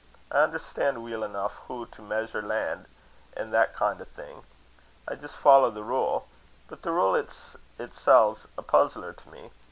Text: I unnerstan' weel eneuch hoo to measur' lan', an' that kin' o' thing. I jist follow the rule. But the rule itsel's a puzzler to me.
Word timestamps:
I 0.31 0.37
unnerstan' 0.39 1.03
weel 1.03 1.23
eneuch 1.23 1.51
hoo 1.67 1.85
to 1.85 2.01
measur' 2.01 2.41
lan', 2.41 2.87
an' 3.37 3.51
that 3.51 3.77
kin' 3.77 4.01
o' 4.01 4.03
thing. 4.03 4.43
I 5.07 5.13
jist 5.13 5.37
follow 5.37 5.69
the 5.69 5.83
rule. 5.83 6.27
But 6.67 6.81
the 6.81 6.91
rule 6.91 7.13
itsel's 7.77 8.47
a 8.57 8.63
puzzler 8.63 9.13
to 9.13 9.29
me. 9.29 9.51